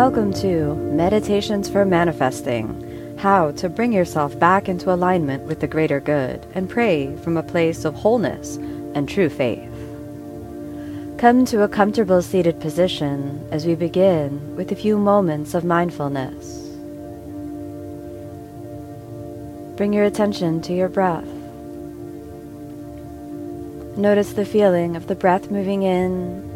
Welcome 0.00 0.32
to 0.36 0.74
Meditations 0.76 1.68
for 1.68 1.84
Manifesting 1.84 3.18
How 3.18 3.50
to 3.50 3.68
Bring 3.68 3.92
Yourself 3.92 4.38
Back 4.38 4.66
into 4.66 4.90
Alignment 4.94 5.42
with 5.42 5.60
the 5.60 5.66
Greater 5.66 6.00
Good 6.00 6.46
and 6.54 6.70
Pray 6.70 7.14
from 7.18 7.36
a 7.36 7.42
Place 7.42 7.84
of 7.84 7.92
Wholeness 7.92 8.56
and 8.94 9.06
True 9.06 9.28
Faith. 9.28 9.70
Come 11.18 11.44
to 11.44 11.64
a 11.64 11.68
comfortable 11.68 12.22
seated 12.22 12.60
position 12.60 13.46
as 13.50 13.66
we 13.66 13.74
begin 13.74 14.56
with 14.56 14.72
a 14.72 14.74
few 14.74 14.96
moments 14.96 15.52
of 15.52 15.64
mindfulness. 15.64 16.46
Bring 19.76 19.92
your 19.92 20.04
attention 20.04 20.62
to 20.62 20.72
your 20.72 20.88
breath. 20.88 21.28
Notice 23.98 24.32
the 24.32 24.46
feeling 24.46 24.96
of 24.96 25.08
the 25.08 25.14
breath 25.14 25.50
moving 25.50 25.82
in 25.82 26.48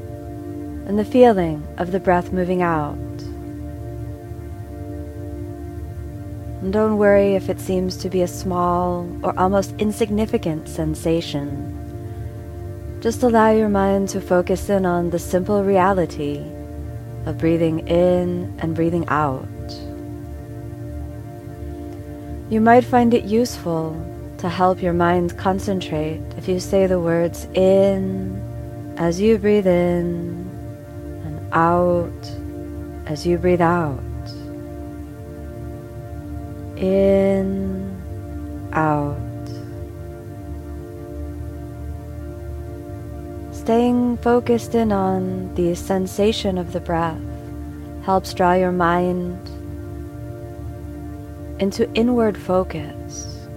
and 0.87 0.99
the 0.99 1.05
feeling 1.05 1.63
of 1.77 1.93
the 1.93 2.01
breath 2.01 2.33
moving 2.33 2.63
out. 2.63 2.97
And 6.65 6.73
don't 6.73 6.97
worry 6.97 7.35
if 7.35 7.51
it 7.51 7.61
seems 7.61 7.95
to 7.99 8.09
be 8.09 8.23
a 8.23 8.27
small 8.27 9.07
or 9.23 9.39
almost 9.39 9.75
insignificant 9.79 10.67
sensation. 10.67 11.51
Just 13.03 13.23
allow 13.23 13.51
your 13.51 13.69
mind 13.69 14.09
to 14.09 14.21
focus 14.23 14.71
in 14.71 14.87
on 14.87 15.11
the 15.11 15.19
simple 15.19 15.63
reality 15.63 16.43
of 17.27 17.37
breathing 17.37 17.87
in 17.87 18.59
and 18.61 18.75
breathing 18.75 19.07
out. 19.09 19.47
You 22.49 22.63
might 22.63 22.87
find 22.87 23.13
it 23.13 23.25
useful 23.25 23.95
to 24.39 24.49
help 24.49 24.81
your 24.81 24.95
mind 24.95 25.37
concentrate 25.37 26.23
if 26.39 26.49
you 26.49 26.61
say 26.61 26.87
the 26.87 26.99
words 26.99 27.45
in 27.53 28.41
as 28.97 29.21
you 29.21 29.37
breathe 29.37 29.67
in 29.67 30.49
and 31.27 31.53
out 31.53 32.23
as 33.05 33.27
you 33.27 33.37
breathe 33.37 33.61
out 33.61 34.04
in, 36.77 38.71
out. 38.73 39.17
Staying 43.53 44.19
focused 44.19 44.75
in 44.75 44.93
on 44.93 45.55
the 45.55 45.75
sensation 45.75 46.59
of 46.59 46.73
the 46.73 46.81
breath 46.81 47.21
helps 48.05 48.35
draw 48.35 48.53
your 48.53 48.73
mind 48.73 49.39
into 51.61 51.91
inward 51.95 52.37
focus 52.37 53.49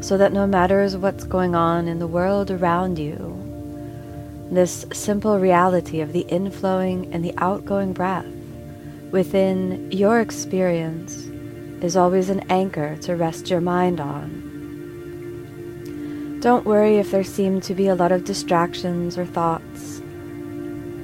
so 0.00 0.18
that 0.18 0.32
no 0.32 0.46
matter 0.46 0.88
what's 0.98 1.24
going 1.24 1.54
on 1.54 1.86
in 1.86 2.00
the 2.00 2.06
world 2.06 2.50
around 2.50 2.98
you, 2.98 3.38
this 4.50 4.84
simple 4.92 5.38
reality 5.38 6.00
of 6.00 6.12
the 6.12 6.24
inflowing 6.24 7.08
and 7.14 7.24
the 7.24 7.32
outgoing 7.38 7.92
breath 7.92 8.26
within 9.12 9.90
your 9.92 10.20
experience 10.20 11.28
is 11.82 11.96
always 11.96 12.30
an 12.30 12.40
anchor 12.48 12.96
to 12.96 13.16
rest 13.16 13.50
your 13.50 13.60
mind 13.60 14.00
on. 14.00 14.48
Don't 16.40 16.64
worry 16.64 16.98
if 16.98 17.10
there 17.10 17.24
seem 17.24 17.60
to 17.62 17.74
be 17.74 17.88
a 17.88 17.94
lot 17.94 18.12
of 18.12 18.24
distractions 18.24 19.18
or 19.18 19.26
thoughts. 19.26 20.00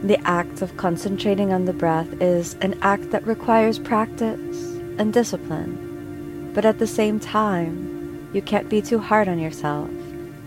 The 0.02 0.20
act 0.24 0.62
of 0.62 0.76
concentrating 0.76 1.52
on 1.52 1.64
the 1.64 1.72
breath 1.72 2.22
is 2.22 2.54
an 2.60 2.78
act 2.80 3.10
that 3.10 3.26
requires 3.26 3.80
practice 3.80 4.56
and 4.98 5.12
discipline, 5.12 6.52
but 6.54 6.64
at 6.64 6.78
the 6.78 6.86
same 6.86 7.18
time, 7.18 8.30
you 8.32 8.40
can't 8.40 8.68
be 8.68 8.80
too 8.80 9.00
hard 9.00 9.28
on 9.28 9.40
yourself. 9.40 9.90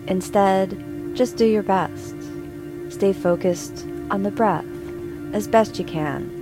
Instead, 0.08 1.14
just 1.14 1.36
do 1.36 1.46
your 1.46 1.64
best. 1.64 2.16
Stay 2.90 3.12
focused 3.12 3.86
on 4.10 4.24
the 4.24 4.32
breath 4.32 4.66
as 5.34 5.48
best 5.48 5.78
you 5.78 5.86
can 5.86 6.41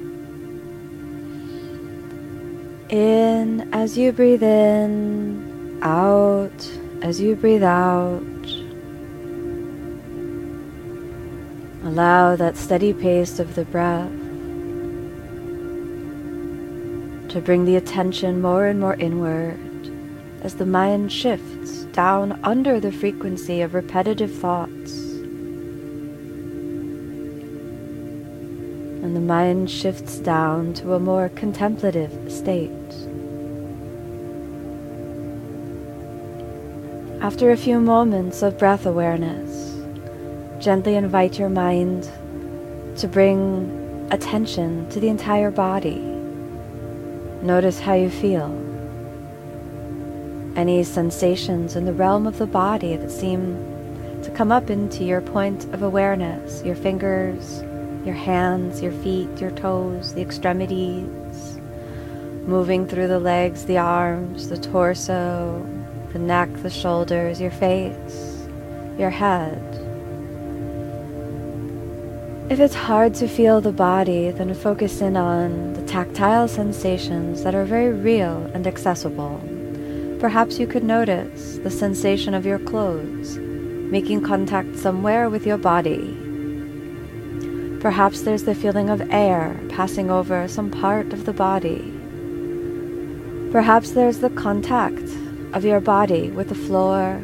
in 2.90 3.70
as 3.74 3.98
you 3.98 4.12
breathe 4.12 4.44
in, 4.44 5.80
out 5.82 6.72
as 7.02 7.22
you 7.22 7.36
breathe 7.36 7.64
out. 7.64 8.24
Allow 11.84 12.36
that 12.36 12.58
steady 12.58 12.94
pace 12.94 13.40
of 13.40 13.56
the 13.56 13.66
breath 13.66 14.12
to 17.30 17.42
bring 17.42 17.66
the 17.66 17.76
attention 17.76 18.42
more 18.42 18.66
and 18.66 18.80
more 18.80 18.96
inward 18.96 19.60
as 20.42 20.56
the 20.56 20.66
mind 20.66 21.12
shifts 21.12 21.84
down 21.94 22.40
under 22.44 22.80
the 22.80 22.92
frequency 22.92 23.62
of 23.62 23.74
repetitive 23.74 24.34
thoughts. 24.34 25.09
And 29.10 29.16
the 29.16 29.22
mind 29.22 29.72
shifts 29.72 30.20
down 30.20 30.76
to 30.76 30.94
a 30.94 31.00
more 31.00 31.30
contemplative 31.30 32.32
state. 32.32 32.70
After 37.20 37.50
a 37.50 37.58
few 37.58 37.80
moments 37.80 38.44
of 38.44 38.60
breath 38.60 38.86
awareness, 38.86 39.74
gently 40.64 40.94
invite 40.94 41.40
your 41.40 41.50
mind 41.50 42.04
to 42.98 43.08
bring 43.08 44.08
attention 44.12 44.88
to 44.92 45.00
the 45.00 45.10
entire 45.10 45.50
body. 45.50 45.98
Notice 47.42 47.80
how 47.80 47.96
you 47.96 48.12
feel. 48.12 48.52
Any 50.56 50.84
sensations 50.84 51.76
in 51.76 51.86
the 51.86 51.94
realm 51.94 52.28
of 52.28 52.38
the 52.38 52.46
body 52.46 52.96
that 52.96 53.10
seem 53.10 53.56
to 54.22 54.30
come 54.30 54.52
up 54.52 54.70
into 54.70 55.04
your 55.04 55.22
point 55.22 55.66
of 55.74 55.82
awareness, 55.82 56.64
your 56.64 56.76
fingers, 56.76 57.64
your 58.06 58.16
hands, 58.16 58.82
your 58.82 58.92
feet, 58.92 59.30
your 59.40 59.52
toes, 59.52 60.14
the 60.14 60.22
extremities, 60.22 61.60
moving 62.46 62.88
through 62.88 63.08
the 63.08 63.20
legs, 63.20 63.66
the 63.66 63.78
arms, 63.78 64.50
the 64.50 64.58
torso, 64.58 65.66
the 66.14 66.20
neck, 66.20 66.50
the 66.64 66.70
shoulders, 66.70 67.40
your 67.40 67.52
face, 67.52 68.48
your 68.98 69.10
head. 69.10 69.62
If 72.50 72.60
it's 72.60 72.74
hard 72.74 73.14
to 73.16 73.28
feel 73.28 73.62
the 73.62 73.72
body, 73.72 74.32
then 74.32 74.56
focus 74.56 75.02
in 75.02 75.16
on 75.16 75.74
the 75.74 75.86
tactile 75.86 76.48
sensations 76.48 77.44
that 77.44 77.54
are 77.54 77.66
very 77.66 77.92
real 77.92 78.50
and 78.56 78.66
accessible. 78.66 79.40
Perhaps 80.20 80.58
you 80.58 80.66
could 80.66 80.84
notice 80.84 81.60
the 81.60 81.70
sensation 81.70 82.34
of 82.34 82.48
your 82.48 82.58
clothes, 82.58 83.38
making 83.38 84.24
contact 84.24 84.76
somewhere 84.78 85.30
with 85.30 85.46
your 85.46 85.60
body. 85.60 86.29
Perhaps 87.82 88.22
there's 88.22 88.44
the 88.44 88.54
feeling 88.54 88.90
of 88.90 89.10
air 89.10 89.58
passing 89.70 90.12
over 90.12 90.48
some 90.50 90.70
part 90.70 91.14
of 91.14 91.26
the 91.26 91.32
body. 91.32 91.94
Perhaps 93.52 93.92
there's 93.92 94.20
the 94.20 94.30
contact 94.32 95.10
of 95.54 95.64
your 95.64 95.80
body 95.80 96.30
with 96.30 96.50
the 96.50 96.56
floor 96.56 97.22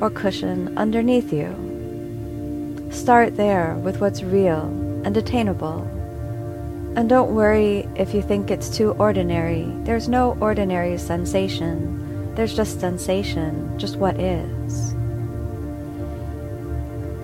or 0.00 0.08
cushion 0.08 0.78
underneath 0.78 1.32
you. 1.32 2.88
Start 2.90 3.36
there 3.36 3.74
with 3.82 4.00
what's 4.00 4.22
real 4.22 4.62
and 5.04 5.16
attainable. 5.16 5.82
And 6.96 7.08
don't 7.08 7.34
worry 7.34 7.88
if 7.96 8.14
you 8.14 8.22
think 8.22 8.50
it's 8.50 8.68
too 8.68 8.92
ordinary. 8.92 9.66
There's 9.82 10.08
no 10.08 10.36
ordinary 10.40 10.98
sensation. 10.98 12.34
There's 12.36 12.54
just 12.54 12.80
sensation, 12.80 13.76
just 13.76 13.96
what 13.96 14.18
is. 14.20 14.89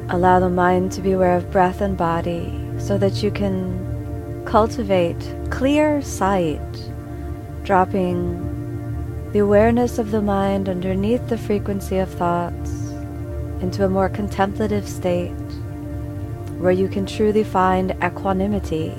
Allow 0.08 0.38
the 0.38 0.48
mind 0.48 0.92
to 0.92 1.00
be 1.00 1.12
aware 1.12 1.36
of 1.36 1.50
breath 1.50 1.80
and 1.80 1.96
body 1.96 2.56
so 2.78 2.96
that 2.96 3.24
you 3.24 3.32
can 3.32 4.44
cultivate 4.44 5.34
clear 5.50 6.00
sight, 6.00 6.60
dropping 7.64 9.32
the 9.32 9.40
awareness 9.40 9.98
of 9.98 10.12
the 10.12 10.22
mind 10.22 10.68
underneath 10.68 11.28
the 11.28 11.36
frequency 11.36 11.98
of 11.98 12.08
thoughts 12.08 12.70
into 13.60 13.84
a 13.84 13.88
more 13.88 14.08
contemplative 14.08 14.88
state 14.88 15.32
where 16.60 16.70
you 16.70 16.86
can 16.86 17.04
truly 17.04 17.42
find 17.42 17.90
equanimity, 18.00 18.90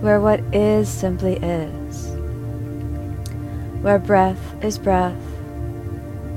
where 0.00 0.20
what 0.20 0.40
is 0.52 0.88
simply 0.88 1.36
is, 1.36 2.08
where 3.82 4.00
breath 4.00 4.64
is 4.64 4.78
breath 4.78 5.14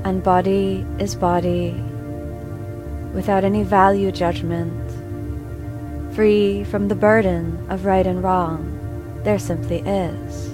and 0.04 0.22
body 0.22 0.86
is 1.00 1.16
body 1.16 1.82
without 3.12 3.44
any 3.44 3.62
value 3.62 4.10
judgment, 4.10 4.72
free 6.14 6.64
from 6.64 6.88
the 6.88 6.94
burden 6.94 7.64
of 7.70 7.84
right 7.84 8.06
and 8.06 8.22
wrong, 8.22 9.20
there 9.24 9.38
simply 9.38 9.80
is. 9.80 10.50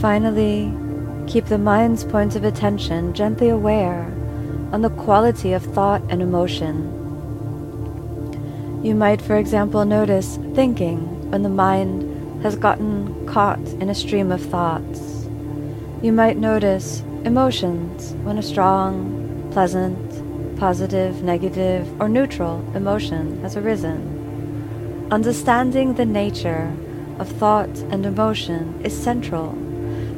Finally, 0.00 0.70
keep 1.26 1.46
the 1.46 1.56
mind's 1.56 2.04
point 2.04 2.36
of 2.36 2.44
attention 2.44 3.14
gently 3.14 3.48
aware 3.48 4.04
on 4.70 4.82
the 4.82 4.90
quality 4.90 5.54
of 5.54 5.62
thought 5.62 6.02
and 6.10 6.20
emotion. 6.20 7.03
You 8.84 8.94
might, 8.94 9.22
for 9.22 9.36
example, 9.36 9.82
notice 9.86 10.38
thinking 10.52 11.30
when 11.30 11.42
the 11.42 11.48
mind 11.48 12.42
has 12.42 12.54
gotten 12.54 13.26
caught 13.26 13.58
in 13.80 13.88
a 13.88 13.94
stream 13.94 14.30
of 14.30 14.42
thoughts. 14.42 15.26
You 16.02 16.12
might 16.12 16.36
notice 16.36 17.00
emotions 17.24 18.12
when 18.24 18.36
a 18.36 18.42
strong, 18.42 19.48
pleasant, 19.52 20.58
positive, 20.58 21.22
negative, 21.22 21.98
or 21.98 22.10
neutral 22.10 22.62
emotion 22.74 23.40
has 23.40 23.56
arisen. 23.56 25.08
Understanding 25.10 25.94
the 25.94 26.04
nature 26.04 26.70
of 27.18 27.30
thought 27.30 27.74
and 27.90 28.04
emotion 28.04 28.78
is 28.84 28.94
central 28.94 29.52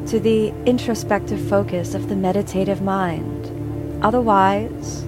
to 0.08 0.19
the 0.19 0.48
introspective 0.66 1.40
focus 1.48 1.94
of 1.94 2.08
the 2.08 2.16
meditative 2.16 2.82
mind. 2.82 4.02
Otherwise, 4.02 5.06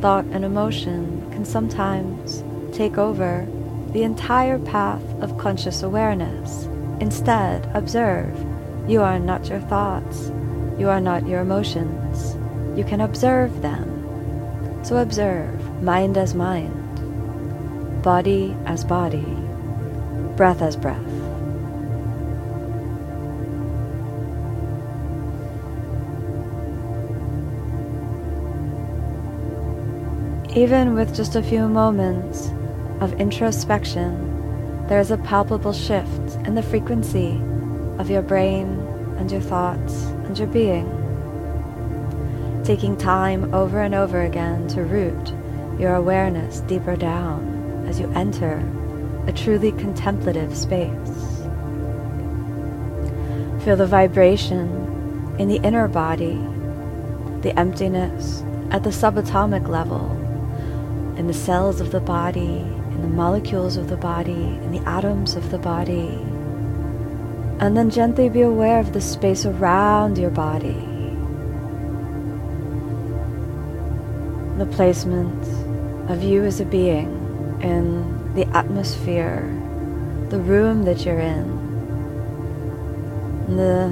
thought 0.00 0.26
and 0.26 0.44
emotion 0.44 1.28
can 1.32 1.44
sometimes 1.44 2.44
take 2.80 2.96
over 2.96 3.46
the 3.92 4.04
entire 4.04 4.58
path 4.58 5.02
of 5.20 5.36
conscious 5.36 5.82
awareness. 5.82 6.64
Instead, 6.98 7.70
observe 7.74 8.34
you 8.88 9.02
are 9.02 9.18
not 9.18 9.46
your 9.50 9.60
thoughts, 9.60 10.28
you 10.78 10.88
are 10.88 10.98
not 10.98 11.28
your 11.28 11.42
emotions. 11.42 12.38
You 12.78 12.84
can 12.84 13.02
observe 13.02 13.60
them. 13.60 13.84
So 14.82 14.96
observe 14.96 15.82
mind 15.82 16.16
as 16.16 16.34
mind, 16.34 16.72
body 18.02 18.56
as 18.64 18.82
body, 18.82 19.36
breath 20.38 20.62
as 20.62 20.74
breath. 20.74 20.96
Even 30.56 30.94
with 30.94 31.14
just 31.14 31.36
a 31.36 31.42
few 31.42 31.68
moments 31.68 32.50
of 33.00 33.18
introspection, 33.20 34.86
there 34.88 35.00
is 35.00 35.10
a 35.10 35.16
palpable 35.18 35.72
shift 35.72 36.36
in 36.46 36.54
the 36.54 36.62
frequency 36.62 37.40
of 37.98 38.10
your 38.10 38.22
brain 38.22 38.66
and 39.18 39.30
your 39.30 39.40
thoughts 39.40 39.94
and 40.26 40.38
your 40.38 40.48
being. 40.48 40.88
Taking 42.64 42.96
time 42.96 43.52
over 43.54 43.80
and 43.80 43.94
over 43.94 44.22
again 44.22 44.68
to 44.68 44.82
root 44.82 45.32
your 45.78 45.94
awareness 45.94 46.60
deeper 46.60 46.96
down 46.96 47.84
as 47.88 47.98
you 47.98 48.10
enter 48.12 48.62
a 49.26 49.32
truly 49.32 49.72
contemplative 49.72 50.56
space. 50.56 51.40
Feel 53.64 53.76
the 53.76 53.86
vibration 53.86 55.36
in 55.38 55.48
the 55.48 55.60
inner 55.62 55.88
body, 55.88 56.38
the 57.42 57.58
emptiness 57.58 58.42
at 58.70 58.84
the 58.84 58.90
subatomic 58.90 59.68
level 59.68 60.10
in 61.16 61.26
the 61.26 61.34
cells 61.34 61.80
of 61.80 61.92
the 61.92 62.00
body, 62.00 62.64
in 63.00 63.08
the 63.08 63.16
molecules 63.16 63.78
of 63.78 63.88
the 63.88 63.96
body, 63.96 64.32
and 64.32 64.74
the 64.74 64.86
atoms 64.86 65.34
of 65.34 65.50
the 65.50 65.56
body. 65.56 66.18
And 67.58 67.74
then 67.74 67.88
gently 67.88 68.28
be 68.28 68.42
aware 68.42 68.78
of 68.78 68.92
the 68.92 69.00
space 69.00 69.46
around 69.46 70.18
your 70.18 70.30
body. 70.30 70.86
The 74.58 74.66
placement 74.66 76.10
of 76.10 76.22
you 76.22 76.44
as 76.44 76.60
a 76.60 76.66
being 76.66 77.08
in 77.62 78.34
the 78.34 78.46
atmosphere, 78.54 79.42
the 80.28 80.38
room 80.38 80.82
that 80.84 81.06
you're 81.06 81.20
in, 81.20 81.58
the 83.56 83.88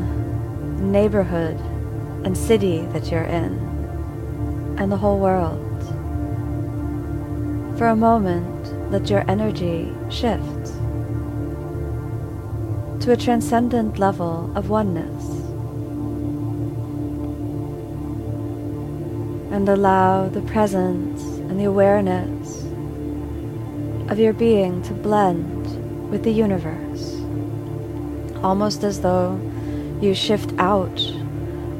neighborhood 0.82 1.58
and 2.24 2.36
city 2.36 2.82
that 2.92 3.10
you're 3.10 3.22
in, 3.22 3.56
and 4.78 4.92
the 4.92 4.98
whole 4.98 5.18
world. 5.18 5.64
For 7.78 7.86
a 7.86 7.96
moment, 7.96 8.57
let 8.90 9.10
your 9.10 9.22
energy 9.28 9.92
shift 10.08 10.66
to 13.02 13.12
a 13.12 13.16
transcendent 13.16 13.98
level 13.98 14.50
of 14.56 14.70
oneness. 14.70 15.24
And 19.52 19.68
allow 19.68 20.28
the 20.28 20.40
presence 20.42 21.22
and 21.22 21.60
the 21.60 21.64
awareness 21.64 22.64
of 24.10 24.18
your 24.18 24.32
being 24.32 24.80
to 24.82 24.94
blend 24.94 26.10
with 26.10 26.22
the 26.24 26.32
universe, 26.32 27.14
almost 28.42 28.84
as 28.84 29.02
though 29.02 29.38
you 30.00 30.14
shift 30.14 30.52
out 30.58 30.98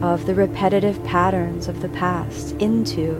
of 0.02 0.26
the 0.26 0.34
repetitive 0.34 1.02
patterns 1.04 1.68
of 1.68 1.80
the 1.80 1.88
past 1.88 2.52
into 2.56 3.14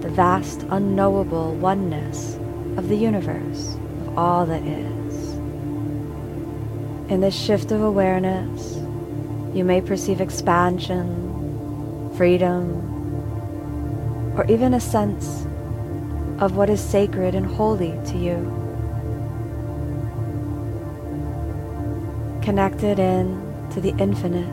the 0.00 0.10
vast 0.10 0.62
unknowable 0.70 1.54
oneness 1.56 2.38
of 2.76 2.88
the 2.88 2.96
universe, 2.96 3.76
of 4.06 4.18
all 4.18 4.46
that 4.46 4.62
is. 4.62 5.34
In 7.10 7.20
this 7.20 7.34
shift 7.34 7.70
of 7.72 7.82
awareness, 7.82 8.76
you 9.54 9.64
may 9.64 9.80
perceive 9.80 10.20
expansion, 10.20 12.10
freedom, 12.16 12.80
or 14.36 14.46
even 14.46 14.74
a 14.74 14.80
sense 14.80 15.44
of 16.40 16.56
what 16.56 16.70
is 16.70 16.80
sacred 16.80 17.34
and 17.34 17.44
holy 17.44 17.92
to 18.06 18.16
you. 18.16 18.58
Connected 22.42 22.98
in 22.98 23.68
to 23.70 23.80
the 23.80 23.94
infinite, 23.98 24.48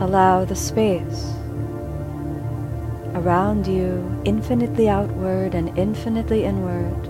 allow 0.00 0.44
the 0.44 0.56
space 0.56 1.34
around 3.14 3.66
you, 3.66 4.20
infinitely 4.24 4.88
outward 4.88 5.54
and 5.54 5.76
infinitely 5.78 6.44
inward, 6.44 7.04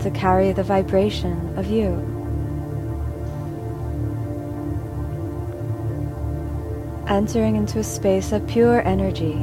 to 0.00 0.10
carry 0.10 0.52
the 0.52 0.62
vibration 0.62 1.58
of 1.58 1.66
you. 1.66 2.06
Entering 7.08 7.56
into 7.56 7.78
a 7.78 7.84
space 7.84 8.32
of 8.32 8.46
pure 8.46 8.80
energy, 8.86 9.34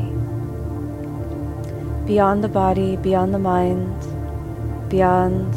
beyond 2.06 2.44
the 2.44 2.50
body, 2.50 2.96
beyond 2.96 3.34
the 3.34 3.40
mind, 3.40 4.00
beyond 4.90 5.54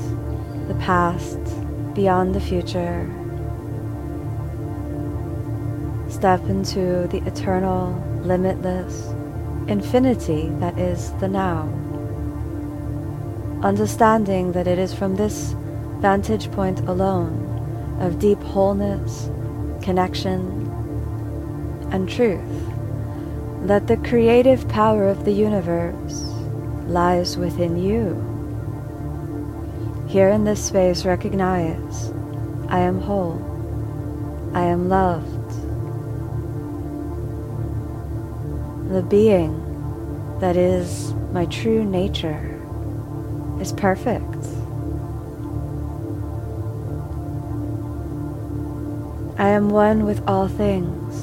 the 0.68 0.75
past, 0.75 1.38
beyond 1.94 2.34
the 2.34 2.40
future. 2.40 3.08
Step 6.08 6.44
into 6.46 7.06
the 7.06 7.22
eternal, 7.26 7.94
limitless, 8.25 9.14
infinity 9.70 10.48
that 10.58 10.78
is 10.78 11.12
the 11.14 11.28
now. 11.28 11.62
Understanding 13.62 14.52
that 14.52 14.66
it 14.66 14.78
is 14.78 14.92
from 14.92 15.16
this 15.16 15.54
vantage 16.00 16.50
point 16.50 16.80
alone 16.80 17.46
of 18.00 18.18
deep 18.18 18.38
wholeness, 18.38 19.30
connection, 19.82 20.66
and 21.92 22.08
truth 22.08 22.40
that 23.66 23.86
the 23.86 23.96
creative 23.98 24.66
power 24.68 25.06
of 25.06 25.24
the 25.24 25.32
universe 25.32 26.22
lies 26.86 27.36
within 27.36 27.76
you. 27.76 28.26
Here 30.08 30.30
in 30.30 30.44
this 30.44 30.64
space, 30.64 31.04
recognize 31.04 32.10
I 32.68 32.80
am 32.80 33.00
whole, 33.00 33.38
I 34.54 34.62
am 34.62 34.88
loved, 34.88 35.39
The 38.90 39.02
being 39.02 39.54
that 40.40 40.56
is 40.56 41.14
my 41.30 41.47
true 41.47 41.85
nature 41.85 42.61
is 43.61 43.73
perfect. 43.73 44.44
I 49.38 49.50
am 49.50 49.70
one 49.70 50.04
with 50.04 50.20
all 50.26 50.49
things. 50.49 51.14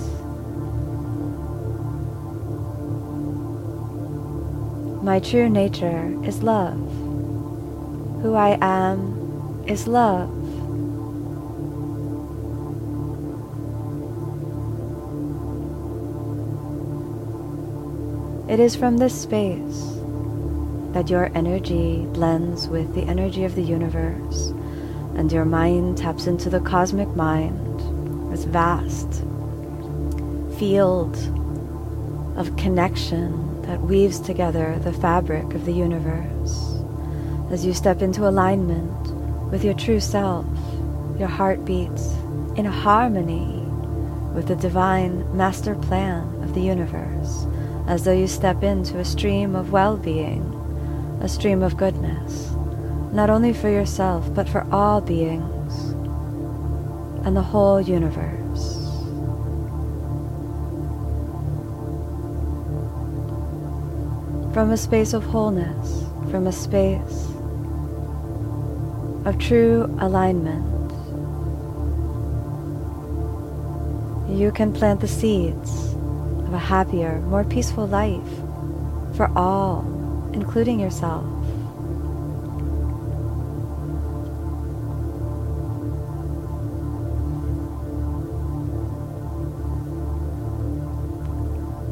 My 5.03 5.19
true 5.19 5.49
nature 5.49 6.17
is 6.23 6.41
love. 6.43 6.79
Who 8.21 8.33
I 8.33 8.57
am 8.61 9.61
is 9.67 9.87
love. 9.87 10.36
It 18.57 18.63
is 18.63 18.75
from 18.75 18.97
this 18.97 19.13
space 19.13 19.83
that 20.91 21.11
your 21.11 21.29
energy 21.35 22.07
blends 22.07 22.67
with 22.67 22.95
the 22.95 23.03
energy 23.03 23.43
of 23.43 23.53
the 23.53 23.61
universe 23.61 24.47
and 25.13 25.31
your 25.31 25.45
mind 25.45 25.99
taps 25.99 26.25
into 26.25 26.49
the 26.49 26.59
cosmic 26.59 27.07
mind, 27.09 27.79
this 28.31 28.45
vast 28.45 29.21
field 30.57 31.15
of 32.35 32.57
connection 32.57 33.61
that 33.61 33.79
weaves 33.79 34.19
together 34.19 34.79
the 34.79 34.93
fabric 34.93 35.53
of 35.53 35.65
the 35.65 35.73
universe. 35.73 36.81
As 37.51 37.63
you 37.63 37.75
step 37.75 38.01
into 38.01 38.27
alignment 38.27 39.51
with 39.51 39.63
your 39.63 39.75
true 39.75 39.99
self, 39.99 40.47
your 41.19 41.27
heart 41.27 41.63
beats 41.63 42.07
in 42.55 42.65
harmony 42.65 43.61
with 44.33 44.47
the 44.47 44.55
divine 44.55 45.37
master 45.37 45.75
plan 45.75 46.23
of 46.41 46.55
the 46.55 46.61
universe 46.61 47.45
as 47.87 48.03
though 48.03 48.13
you 48.13 48.27
step 48.27 48.63
into 48.63 48.99
a 48.99 49.05
stream 49.05 49.55
of 49.55 49.71
well 49.71 49.95
being, 49.95 50.43
a 51.21 51.29
stream 51.29 51.63
of 51.63 51.77
goodness, 51.77 52.51
not 53.13 53.29
only 53.29 53.53
for 53.53 53.69
yourself, 53.69 54.31
but 54.33 54.47
for 54.47 54.67
all 54.71 54.99
beings 54.99 55.91
and 57.25 57.35
the 57.35 57.41
whole 57.41 57.79
universe. 57.79 58.75
From 64.53 64.71
a 64.71 64.77
space 64.77 65.13
of 65.13 65.23
wholeness, 65.23 66.03
from 66.29 66.47
a 66.47 66.51
space 66.51 67.29
of 69.25 69.37
true 69.39 69.85
alignment, 69.99 70.65
you 74.37 74.51
can 74.51 74.73
plant 74.73 74.99
the 74.99 75.07
seeds 75.07 75.86
of 76.47 76.53
a 76.53 76.57
happier, 76.57 77.19
more 77.21 77.43
peaceful 77.43 77.85
life 77.85 78.21
for 79.15 79.29
all, 79.35 79.81
including 80.31 80.79
yourself. 80.79 81.25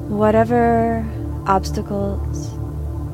Whatever 0.09 1.05
obstacles 1.47 2.53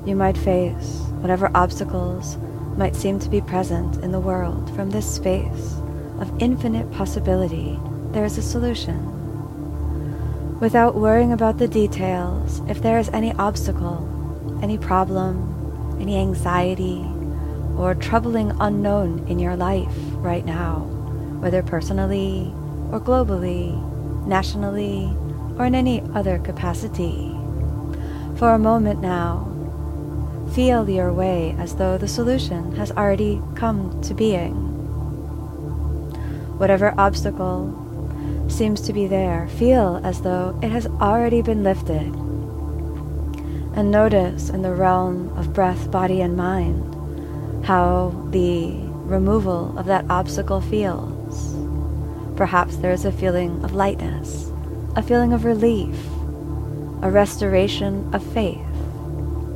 you 0.05 0.15
might 0.15 0.37
face, 0.37 0.99
whatever 1.21 1.49
obstacles 1.55 2.37
might 2.77 2.95
seem 2.95 3.19
to 3.19 3.29
be 3.29 3.41
present 3.41 4.03
in 4.03 4.11
the 4.11 4.19
world, 4.19 4.73
from 4.75 4.91
this 4.91 5.11
space 5.11 5.73
of 6.19 6.31
infinite 6.39 6.91
possibility, 6.91 7.79
there 8.11 8.25
is 8.25 8.37
a 8.37 8.43
solution 8.43 9.20
without 10.61 10.93
worrying 10.93 11.33
about 11.33 11.57
the 11.57 11.67
details, 11.67 12.61
if 12.69 12.83
there 12.83 12.99
is 12.99 13.09
any 13.09 13.33
obstacle, 13.33 14.07
any 14.61 14.77
problem, 14.77 15.97
any 15.99 16.15
anxiety, 16.19 17.03
or 17.75 17.95
troubling 17.95 18.51
unknown 18.59 19.25
in 19.27 19.39
your 19.39 19.55
life 19.55 19.91
right 20.17 20.45
now, 20.45 20.81
whether 21.41 21.63
personally 21.63 22.53
or 22.91 23.01
globally, 23.01 23.73
nationally, 24.27 25.11
or 25.57 25.65
in 25.65 25.73
any 25.73 25.99
other 26.13 26.37
capacity. 26.37 27.35
For 28.37 28.53
a 28.53 28.59
moment 28.59 29.01
now, 29.01 29.47
feel 30.53 30.87
your 30.87 31.11
way 31.11 31.55
as 31.57 31.75
though 31.77 31.97
the 31.97 32.07
solution 32.07 32.75
has 32.75 32.91
already 32.91 33.41
come 33.55 33.99
to 34.03 34.13
being. 34.13 34.53
Whatever 36.59 36.93
obstacle 36.99 37.65
seems 38.51 38.81
to 38.81 38.93
be 38.93 39.07
there, 39.07 39.47
feel 39.47 40.01
as 40.03 40.21
though 40.21 40.59
it 40.61 40.71
has 40.71 40.85
already 40.85 41.41
been 41.41 41.63
lifted. 41.63 42.13
And 43.73 43.89
notice 43.89 44.49
in 44.49 44.61
the 44.61 44.73
realm 44.73 45.35
of 45.37 45.53
breath, 45.53 45.89
body, 45.89 46.21
and 46.21 46.35
mind 46.35 47.65
how 47.65 48.09
the 48.31 48.75
removal 49.05 49.77
of 49.77 49.85
that 49.85 50.05
obstacle 50.09 50.61
feels. 50.61 51.55
Perhaps 52.35 52.77
there 52.77 52.91
is 52.91 53.05
a 53.05 53.11
feeling 53.11 53.63
of 53.63 53.73
lightness, 53.73 54.51
a 54.95 55.01
feeling 55.01 55.33
of 55.33 55.45
relief, 55.45 55.95
a 57.01 57.09
restoration 57.09 58.13
of 58.13 58.25
faith. 58.33 58.59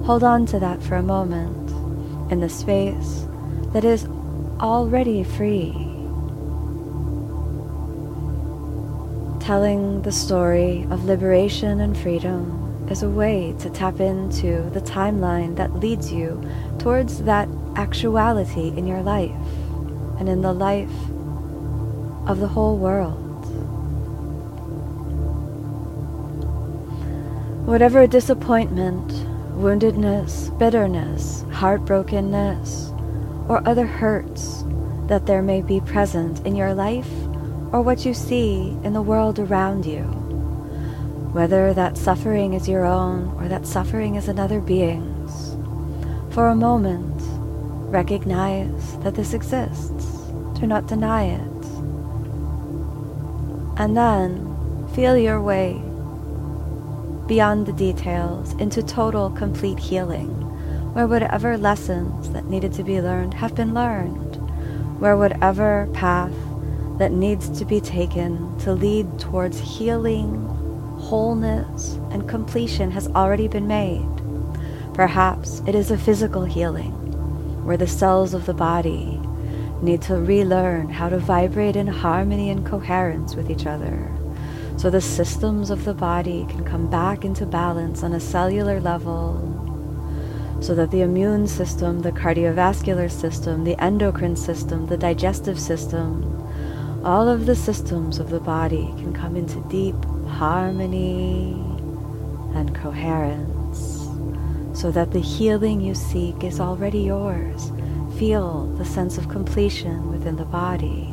Hold 0.05 0.23
on 0.23 0.45
to 0.47 0.59
that 0.59 0.81
for 0.81 0.95
a 0.95 1.03
moment 1.03 1.69
in 2.31 2.39
the 2.39 2.49
space 2.49 3.25
that 3.73 3.83
is 3.83 4.07
already 4.59 5.23
free. 5.23 5.84
Telling 9.45 10.01
the 10.01 10.11
story 10.11 10.87
of 10.89 11.05
liberation 11.05 11.79
and 11.79 11.95
freedom 11.95 12.87
is 12.89 13.03
a 13.03 13.09
way 13.11 13.53
to 13.59 13.69
tap 13.69 13.99
into 13.99 14.67
the 14.71 14.81
timeline 14.81 15.55
that 15.57 15.75
leads 15.75 16.11
you 16.11 16.41
towards 16.79 17.21
that 17.25 17.47
actuality 17.75 18.69
in 18.69 18.87
your 18.87 19.03
life 19.03 19.29
and 20.17 20.27
in 20.27 20.41
the 20.41 20.51
life 20.51 20.89
of 22.27 22.39
the 22.39 22.47
whole 22.47 22.75
world. 22.75 23.45
Whatever 27.67 28.07
disappointment, 28.07 29.11
woundedness, 29.59 30.57
bitterness, 30.57 31.43
heartbrokenness, 31.49 32.89
or 33.47 33.61
other 33.69 33.85
hurts 33.85 34.63
that 35.05 35.27
there 35.27 35.43
may 35.43 35.61
be 35.61 35.79
present 35.81 36.43
in 36.47 36.55
your 36.55 36.73
life 36.73 37.24
or 37.75 37.81
what 37.81 38.05
you 38.05 38.13
see 38.13 38.69
in 38.85 38.93
the 38.93 39.01
world 39.01 39.37
around 39.37 39.85
you, 39.85 40.03
whether 41.33 41.73
that 41.73 41.97
suffering 41.97 42.53
is 42.53 42.69
your 42.69 42.85
own 42.85 43.27
or 43.35 43.49
that 43.49 43.67
suffering 43.67 44.15
is 44.15 44.29
another 44.29 44.61
being's. 44.61 45.57
For 46.33 46.47
a 46.47 46.55
moment, 46.55 47.21
recognize 47.91 48.97
that 48.99 49.15
this 49.15 49.33
exists. 49.33 50.05
Do 50.57 50.65
not 50.65 50.87
deny 50.87 51.25
it. 51.25 51.65
And 53.77 53.97
then 53.97 54.87
feel 54.95 55.17
your 55.17 55.41
way 55.41 55.73
beyond 57.27 57.65
the 57.65 57.73
details 57.73 58.53
into 58.53 58.81
total, 58.81 59.31
complete 59.31 59.79
healing, 59.79 60.29
where 60.93 61.07
whatever 61.07 61.57
lessons 61.57 62.29
that 62.29 62.45
needed 62.45 62.71
to 62.71 62.85
be 62.85 63.01
learned 63.01 63.33
have 63.33 63.53
been 63.53 63.73
learned, 63.73 64.37
where 65.01 65.17
whatever 65.17 65.89
path 65.93 66.31
that 66.97 67.11
needs 67.11 67.49
to 67.59 67.65
be 67.65 67.81
taken 67.81 68.57
to 68.59 68.73
lead 68.73 69.19
towards 69.19 69.59
healing, 69.59 70.45
wholeness, 70.97 71.95
and 72.11 72.27
completion 72.29 72.91
has 72.91 73.07
already 73.09 73.47
been 73.47 73.67
made. 73.67 74.07
Perhaps 74.93 75.61
it 75.67 75.75
is 75.75 75.91
a 75.91 75.97
physical 75.97 76.45
healing, 76.45 76.93
where 77.65 77.77
the 77.77 77.87
cells 77.87 78.33
of 78.33 78.45
the 78.45 78.53
body 78.53 79.19
need 79.81 80.01
to 80.01 80.15
relearn 80.15 80.89
how 80.89 81.09
to 81.09 81.17
vibrate 81.17 81.75
in 81.75 81.87
harmony 81.87 82.49
and 82.49 82.65
coherence 82.65 83.35
with 83.35 83.51
each 83.51 83.65
other, 83.65 84.09
so 84.77 84.89
the 84.89 85.01
systems 85.01 85.69
of 85.69 85.83
the 85.85 85.93
body 85.93 86.45
can 86.49 86.63
come 86.63 86.89
back 86.89 87.25
into 87.25 87.45
balance 87.45 88.03
on 88.03 88.13
a 88.13 88.19
cellular 88.19 88.79
level 88.79 89.51
so 90.61 90.73
that 90.73 90.89
the 90.91 91.01
immune 91.01 91.47
system, 91.47 92.01
the 92.01 92.11
cardiovascular 92.11 93.11
system, 93.11 93.63
the 93.63 93.79
endocrine 93.83 94.35
system, 94.35 94.87
the 94.87 94.97
digestive 94.97 95.59
system, 95.59 96.44
all 97.05 97.29
of 97.29 97.45
the 97.45 97.55
systems 97.55 98.17
of 98.17 98.31
the 98.31 98.39
body 98.39 98.91
can 98.97 99.13
come 99.13 99.35
into 99.35 99.59
deep 99.69 99.95
harmony 100.27 101.51
and 102.55 102.73
coherence 102.73 104.09
so 104.73 104.89
that 104.89 105.11
the 105.11 105.21
healing 105.21 105.79
you 105.79 105.93
seek 105.93 106.43
is 106.43 106.59
already 106.59 107.01
yours. 107.01 107.71
Feel 108.17 108.65
the 108.77 108.85
sense 108.85 109.19
of 109.19 109.29
completion 109.29 110.09
within 110.09 110.35
the 110.35 110.45
body. 110.45 111.07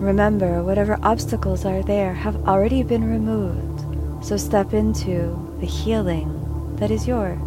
Remember, 0.00 0.64
whatever 0.64 0.98
obstacles 1.04 1.64
are 1.64 1.84
there 1.84 2.14
have 2.14 2.48
already 2.48 2.82
been 2.82 3.04
removed, 3.04 4.24
so 4.24 4.36
step 4.36 4.74
into 4.74 5.56
the 5.60 5.66
healing 5.66 6.74
that 6.76 6.90
is 6.90 7.06
yours. 7.06 7.38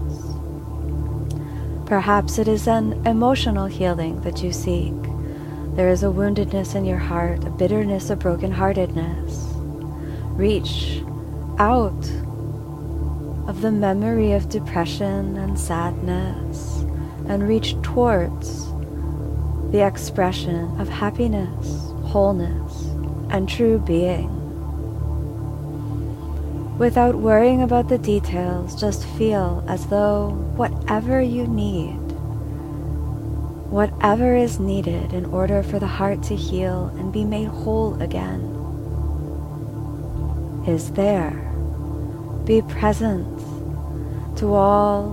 Perhaps 1.85 2.39
it 2.39 2.47
is 2.47 2.65
an 2.65 3.05
emotional 3.05 3.65
healing 3.65 4.21
that 4.21 4.41
you 4.41 4.53
seek 4.53 4.93
there 5.75 5.89
is 5.89 6.03
a 6.03 6.07
woundedness 6.07 6.73
in 6.73 6.85
your 6.85 6.97
heart, 6.97 7.43
a 7.43 7.49
bitterness, 7.49 8.09
a 8.09 8.15
brokenheartedness. 8.15 9.51
Reach 10.37 11.03
out 11.59 12.09
of 13.47 13.61
the 13.61 13.71
memory 13.71 14.31
of 14.31 14.47
depression 14.49 15.35
and 15.37 15.59
sadness 15.59 16.79
and 17.27 17.47
reach 17.47 17.75
towards 17.81 18.71
the 19.71 19.85
expression 19.85 20.79
of 20.79 20.87
happiness, 20.87 21.91
wholeness, 22.05 22.85
and 23.29 23.49
true 23.49 23.77
being. 23.79 24.31
Without 26.77 27.15
worrying 27.15 27.61
about 27.61 27.89
the 27.89 27.97
details, 27.97 28.79
just 28.79 29.05
feel 29.17 29.63
as 29.67 29.87
though 29.87 30.29
whatever 30.55 31.21
you 31.21 31.47
need, 31.47 32.04
whatever 33.75 34.37
is 34.37 34.57
needed 34.57 35.11
in 35.11 35.25
order 35.25 35.61
for 35.61 35.79
the 35.79 35.85
heart 35.85 36.23
to 36.23 36.33
heal 36.33 36.85
and 36.97 37.11
be 37.11 37.25
made 37.25 37.49
whole 37.49 38.01
again, 38.01 38.39
is 40.65 40.91
there. 40.91 41.31
Be 42.45 42.61
present 42.61 43.37
to 44.37 44.53
all 44.53 45.11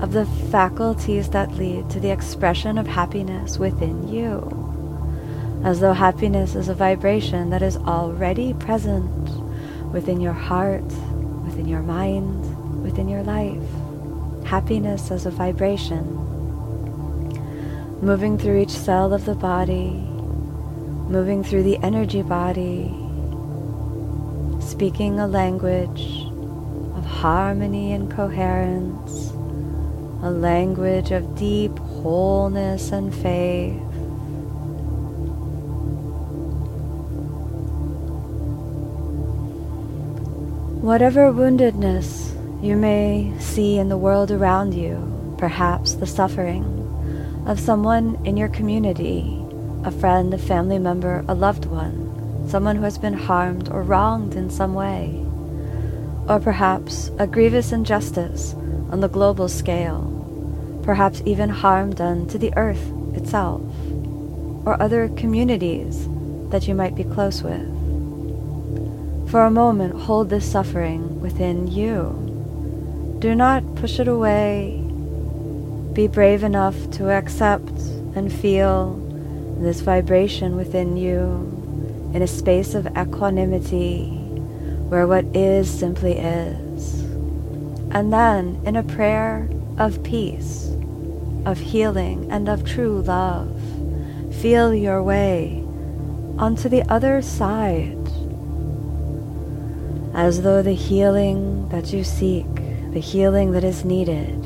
of 0.00 0.12
the 0.12 0.24
faculties 0.52 1.30
that 1.30 1.50
lead 1.54 1.90
to 1.90 1.98
the 1.98 2.12
expression 2.12 2.78
of 2.78 2.86
happiness 2.86 3.58
within 3.58 4.06
you, 4.06 4.38
as 5.64 5.80
though 5.80 5.94
happiness 5.94 6.54
is 6.54 6.68
a 6.68 6.74
vibration 6.74 7.50
that 7.50 7.62
is 7.62 7.76
already 7.76 8.54
present 8.54 9.28
within 9.92 10.20
your 10.20 10.32
heart, 10.32 10.84
within 11.44 11.66
your 11.66 11.82
mind, 11.82 12.84
within 12.84 13.08
your 13.08 13.24
life. 13.24 13.66
Happiness 14.46 15.10
as 15.10 15.26
a 15.26 15.30
vibration, 15.30 16.23
moving 18.04 18.36
through 18.36 18.60
each 18.60 18.68
cell 18.68 19.14
of 19.14 19.24
the 19.24 19.34
body, 19.34 19.88
moving 21.08 21.42
through 21.42 21.62
the 21.62 21.78
energy 21.78 22.20
body, 22.20 22.94
speaking 24.60 25.18
a 25.18 25.26
language 25.26 26.26
of 26.98 27.04
harmony 27.06 27.92
and 27.92 28.10
coherence 28.10 29.30
a 30.22 30.30
language 30.30 31.12
of 31.12 31.34
deep 31.34 31.78
wholeness 31.78 32.92
and 32.92 33.14
faith. 33.14 33.80
Whatever 40.82 41.32
woundedness 41.32 42.32
you 42.62 42.76
may 42.76 43.32
see 43.38 43.78
in 43.78 43.88
the 43.88 43.96
world 43.96 44.30
around 44.30 44.74
you, 44.74 45.34
perhaps 45.38 45.94
the 45.94 46.06
suffering 46.06 46.73
of 47.46 47.60
someone 47.60 48.18
in 48.24 48.36
your 48.36 48.48
community, 48.48 49.38
a 49.84 49.90
friend, 49.90 50.32
a 50.32 50.38
family 50.38 50.78
member, 50.78 51.24
a 51.28 51.34
loved 51.34 51.66
one, 51.66 52.48
someone 52.48 52.76
who 52.76 52.84
has 52.84 52.98
been 52.98 53.14
harmed 53.14 53.68
or 53.68 53.82
wronged 53.82 54.34
in 54.34 54.50
some 54.50 54.74
way, 54.74 55.22
or 56.28 56.40
perhaps 56.40 57.10
a 57.18 57.26
grievous 57.26 57.72
injustice 57.72 58.54
on 58.90 59.00
the 59.00 59.08
global 59.08 59.48
scale 59.48 60.14
perhaps 60.84 61.22
even 61.24 61.48
harm 61.48 61.94
done 61.94 62.26
to 62.28 62.38
the 62.38 62.52
earth 62.56 62.92
itself, 63.14 63.62
or 64.66 64.80
other 64.80 65.08
communities 65.16 66.06
that 66.50 66.68
you 66.68 66.74
might 66.74 66.94
be 66.94 67.04
close 67.04 67.42
with. 67.42 67.66
For 69.30 69.44
a 69.44 69.50
moment, 69.50 69.94
hold 70.02 70.28
this 70.28 70.50
suffering 70.50 71.20
within 71.20 71.66
you. 71.66 73.16
Do 73.18 73.34
not 73.34 73.76
push 73.76 73.98
it 73.98 74.08
away. 74.08 74.83
Be 75.94 76.08
brave 76.08 76.42
enough 76.42 76.90
to 76.92 77.10
accept 77.10 77.70
and 78.14 78.32
feel 78.32 78.94
this 79.60 79.80
vibration 79.80 80.56
within 80.56 80.96
you 80.96 81.50
in 82.12 82.20
a 82.20 82.26
space 82.26 82.74
of 82.74 82.86
equanimity 82.96 84.08
where 84.88 85.06
what 85.06 85.24
is 85.34 85.70
simply 85.70 86.18
is. 86.18 87.00
And 87.90 88.12
then, 88.12 88.60
in 88.66 88.76
a 88.76 88.82
prayer 88.82 89.48
of 89.78 90.02
peace, 90.02 90.74
of 91.44 91.58
healing 91.58 92.30
and 92.30 92.48
of 92.48 92.64
true 92.64 93.02
love. 93.02 93.60
Feel 94.40 94.74
your 94.74 95.02
way 95.02 95.62
onto 96.38 96.68
the 96.68 96.82
other 96.90 97.22
side 97.22 97.98
as 100.14 100.42
though 100.42 100.62
the 100.62 100.74
healing 100.74 101.68
that 101.68 101.92
you 101.92 102.04
seek, 102.04 102.46
the 102.92 103.00
healing 103.00 103.52
that 103.52 103.64
is 103.64 103.84
needed, 103.84 104.42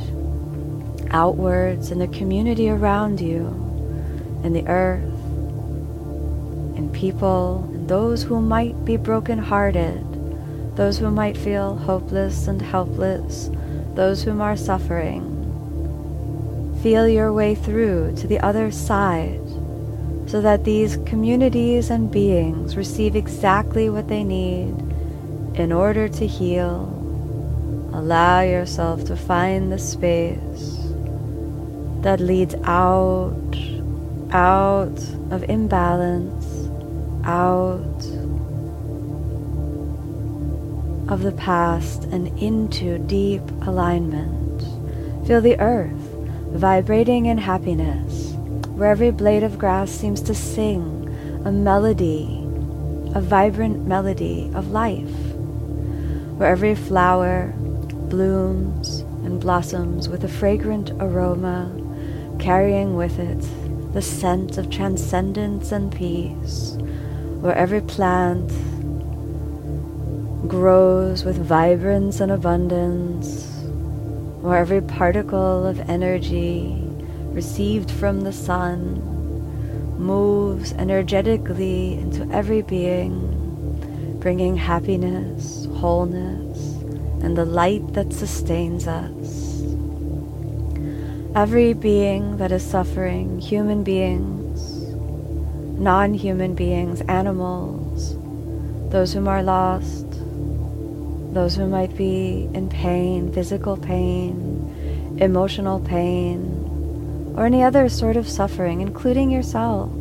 outwards 1.11 1.91
in 1.91 1.99
the 1.99 2.09
community 2.09 2.69
around 2.69 3.21
you, 3.21 3.47
in 4.43 4.53
the 4.53 4.67
earth, 4.67 5.03
in 6.77 6.91
people, 6.93 7.69
in 7.73 7.87
those 7.87 8.23
who 8.23 8.41
might 8.41 8.85
be 8.85 8.97
broken-hearted, 8.97 10.77
those 10.77 10.99
who 10.99 11.11
might 11.11 11.37
feel 11.37 11.77
hopeless 11.77 12.47
and 12.47 12.63
helpless, 12.63 13.51
those 13.95 14.23
whom 14.23 14.41
are 14.41 14.57
suffering, 14.57 15.39
Feel 16.83 17.09
your 17.09 17.33
way 17.33 17.57
through 17.57 18.15
to 18.19 18.29
the 18.29 18.39
other 18.39 18.71
side 18.71 19.41
so 20.29 20.41
that 20.41 20.63
these 20.63 20.97
communities 20.99 21.91
and 21.91 22.09
beings 22.09 22.77
receive 22.77 23.17
exactly 23.17 23.91
what 23.91 24.07
they 24.07 24.23
need 24.23 24.77
in 25.55 25.73
order 25.73 26.09
to 26.09 26.25
heal. 26.25 26.87
Allow 27.93 28.43
yourself 28.43 29.05
to 29.07 29.17
find 29.17 29.73
the 29.73 29.79
space 29.79 30.39
that 32.03 32.21
leads 32.21 32.55
out, 32.65 33.33
out 34.31 34.99
of 35.31 35.45
imbalance, 35.45 36.69
out 37.25 37.79
of 41.09 41.23
the 41.23 41.33
past 41.33 42.05
and 42.05 42.29
into 42.39 42.99
deep 42.99 43.43
alignment. 43.63 44.63
Feel 45.27 45.41
the 45.41 45.59
earth 45.59 46.09
vibrating 46.53 47.27
in 47.27 47.39
happiness, 47.39 48.33
where 48.75 48.91
every 48.91 49.11
blade 49.11 49.43
of 49.43 49.59
grass 49.59 49.91
seems 49.91 50.21
to 50.23 50.35
sing 50.35 51.07
a 51.45 51.53
melody, 51.53 52.43
a 53.15 53.21
vibrant 53.21 53.87
melody 53.87 54.51
of 54.55 54.71
life, 54.71 55.11
where 56.37 56.51
every 56.51 56.75
flower 56.75 57.53
blooms 58.09 59.01
and 59.25 59.41
blossoms 59.41 60.09
with 60.09 60.25
a 60.25 60.29
fragrant 60.29 60.91
aroma, 61.01 61.71
carrying 62.39 62.97
with 62.97 63.19
it 63.19 63.45
the 63.93 64.03
scent 64.03 64.59
of 64.59 64.71
transcendence 64.71 65.73
and 65.73 65.95
peace, 65.95 66.77
where 67.41 67.55
every 67.55 67.81
plant 67.81 68.49
grows 70.49 71.25
with 71.25 71.37
vibrance 71.37 72.21
and 72.21 72.31
abundance, 72.33 73.45
where 74.41 74.59
every 74.59 74.81
particle 74.81 75.67
of 75.67 75.81
energy 75.91 76.77
received 77.33 77.91
from 77.91 78.21
the 78.21 78.33
sun 78.33 79.03
moves 79.99 80.73
energetically 80.75 81.95
into 81.95 82.29
every 82.31 82.63
being, 82.63 84.17
bringing 84.21 84.57
happiness, 84.57 85.67
wholeness, 85.77 86.75
and 87.23 87.37
the 87.37 87.45
light 87.45 87.93
that 87.95 88.13
sustains 88.13 88.87
us. 88.87 89.48
Every 91.39 91.73
being 91.73 92.39
that 92.39 92.51
is 92.51 92.65
suffering, 92.65 93.39
human 93.39 93.85
beings, 93.85 94.73
non 95.79 96.13
human 96.13 96.57
beings, 96.57 97.01
animals, 97.03 98.17
those 98.91 99.13
whom 99.13 99.29
are 99.29 99.45
lost, 99.45 100.05
those 101.33 101.55
who 101.55 101.69
might 101.69 101.97
be 101.97 102.51
in 102.55 102.69
pain, 102.69 103.33
physical 103.33 103.77
pain, 103.77 105.17
emotional 105.21 105.79
pain, 105.79 107.35
or 107.37 107.47
any 107.47 107.63
other 107.63 107.89
sort 107.89 108.17
of 108.17 108.29
suffering, 108.29 108.81
including 108.81 109.31
yourself. 109.31 109.93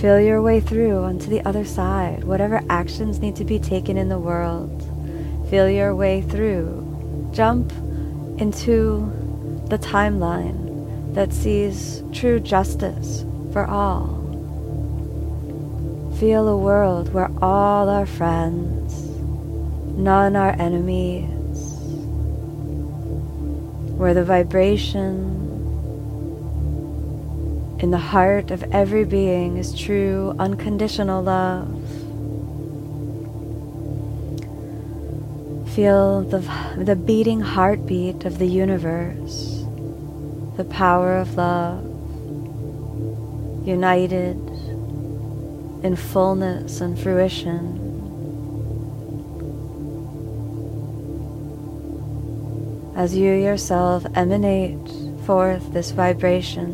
Feel 0.00 0.22
your 0.22 0.40
way 0.40 0.58
through 0.58 1.04
onto 1.04 1.28
the 1.28 1.42
other 1.42 1.66
side, 1.66 2.24
whatever 2.24 2.62
actions 2.70 3.18
need 3.18 3.36
to 3.36 3.44
be 3.44 3.58
taken 3.58 3.98
in 3.98 4.08
the 4.08 4.18
world. 4.18 4.72
Feel 5.50 5.68
your 5.68 5.94
way 5.94 6.22
through. 6.22 7.30
Jump 7.34 7.70
into 8.38 9.17
the 9.68 9.78
timeline 9.78 11.14
that 11.14 11.32
sees 11.32 12.02
true 12.12 12.40
justice 12.40 13.24
for 13.52 13.66
all. 13.66 14.16
Feel 16.18 16.48
a 16.48 16.56
world 16.56 17.12
where 17.12 17.30
all 17.40 17.88
are 17.88 18.06
friends 18.06 19.08
none 19.98 20.36
are 20.36 20.54
enemies, 20.60 21.26
where 23.96 24.14
the 24.14 24.22
vibration 24.24 25.34
in 27.80 27.90
the 27.90 27.98
heart 27.98 28.52
of 28.52 28.62
every 28.72 29.04
being 29.04 29.56
is 29.56 29.74
true, 29.74 30.34
unconditional 30.38 31.22
love. 31.22 31.68
Feel 35.74 36.22
the, 36.22 36.38
the 36.76 36.94
beating 36.96 37.40
heartbeat 37.40 38.24
of 38.24 38.38
the 38.38 38.46
universe, 38.46 39.57
the 40.58 40.64
power 40.64 41.16
of 41.16 41.36
love, 41.36 41.84
united 43.64 44.36
in 45.84 45.94
fullness 45.96 46.80
and 46.80 46.98
fruition. 46.98 47.84
as 52.96 53.14
you 53.14 53.32
yourself 53.32 54.04
emanate 54.16 54.90
forth 55.24 55.72
this 55.72 55.92
vibration 55.92 56.72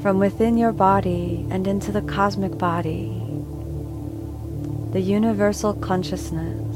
from 0.00 0.18
within 0.18 0.56
your 0.56 0.72
body 0.72 1.46
and 1.50 1.66
into 1.66 1.92
the 1.92 2.00
cosmic 2.00 2.56
body. 2.56 3.12
the 4.92 5.02
universal 5.02 5.74
consciousness. 5.74 6.67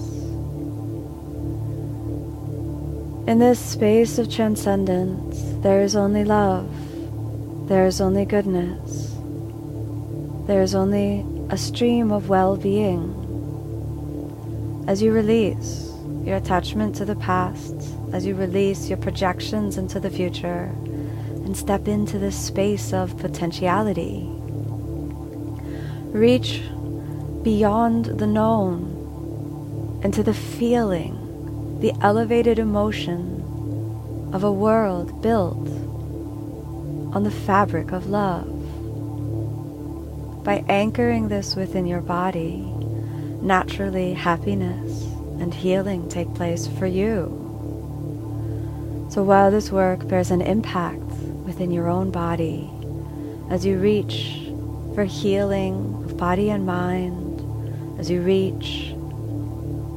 In 3.25 3.39
this 3.39 3.61
space 3.61 4.19
of 4.19 4.29
transcendence, 4.29 5.41
there 5.63 5.81
is 5.83 5.95
only 5.95 6.25
love, 6.25 6.69
there 7.69 7.87
is 7.87 8.01
only 8.01 8.25
goodness, 8.25 9.15
there 10.49 10.61
is 10.61 10.75
only 10.75 11.25
a 11.49 11.57
stream 11.57 12.11
of 12.11 12.29
well 12.29 12.57
being. 12.57 13.15
As 14.89 15.01
you 15.01 15.13
release 15.13 15.93
your 16.25 16.37
attachment 16.37 16.97
to 16.97 17.05
the 17.05 17.15
past, 17.15 17.77
as 18.13 18.27
you 18.27 18.35
release 18.35 18.89
your 18.89 18.99
projections 18.99 19.79
into 19.79 20.01
the 20.01 20.11
future, 20.11 20.73
and 21.45 21.57
step 21.57 21.87
into 21.87 22.19
this 22.19 22.37
space 22.37 22.93
of 22.93 23.17
potentiality, 23.19 24.27
reach 26.11 26.61
beyond 27.45 28.07
the 28.07 28.27
known 28.27 30.01
into 30.03 30.25
the 30.25 30.35
feeling, 30.35 31.22
the 31.83 31.93
elevated 32.01 32.61
emotion 32.61 34.31
of 34.33 34.45
a 34.45 34.53
world 34.53 35.21
built 35.21 35.67
on 37.13 37.25
the 37.25 37.31
fabric 37.31 37.91
of 37.91 38.09
love. 38.09 38.47
By 40.45 40.65
anchoring 40.69 41.27
this 41.27 41.57
within 41.57 41.85
your 41.85 42.01
body, 42.01 42.61
naturally 43.43 44.15
happiness 44.15 45.03
and 45.41 45.53
healing 45.53 46.09
take 46.09 46.33
place 46.35 46.69
for 46.69 46.87
you. 46.87 47.41
So 49.11 49.25
while 49.25 49.51
this 49.51 49.73
work 49.73 50.07
bears 50.07 50.31
an 50.31 50.41
impact 50.41 51.03
within 51.45 51.73
your 51.73 51.89
own 51.89 52.13
body, 52.13 52.71
as 53.51 53.67
you 53.67 53.77
reach 53.79 54.41
for 54.95 55.03
healing 55.03 56.01
of 56.05 56.17
body 56.17 56.49
and 56.49 56.65
mind, 56.65 57.41
as 57.99 58.09
you 58.09 58.23
reach 58.23 58.92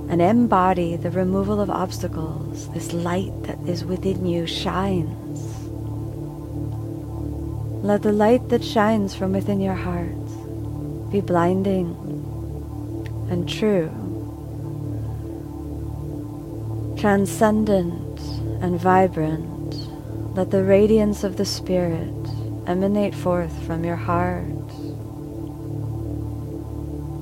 and 0.09 0.21
embody 0.21 0.95
the 0.95 1.11
removal 1.11 1.59
of 1.59 1.69
obstacles, 1.69 2.69
this 2.69 2.93
light 2.93 3.33
that 3.43 3.59
is 3.67 3.83
within 3.83 4.25
you 4.25 4.45
shines. 4.45 5.41
Let 7.83 8.01
the 8.01 8.11
light 8.11 8.49
that 8.49 8.63
shines 8.63 9.15
from 9.15 9.33
within 9.33 9.59
your 9.59 9.75
heart 9.75 11.11
be 11.11 11.21
blinding 11.21 11.95
and 13.29 13.47
true, 13.47 13.89
transcendent 16.99 18.19
and 18.61 18.79
vibrant. 18.79 19.75
Let 20.35 20.51
the 20.51 20.63
radiance 20.63 21.23
of 21.23 21.37
the 21.37 21.45
Spirit 21.45 22.13
emanate 22.67 23.15
forth 23.15 23.53
from 23.65 23.83
your 23.83 23.95
heart. 23.95 24.45